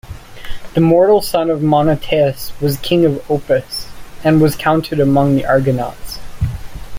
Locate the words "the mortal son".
0.73-1.49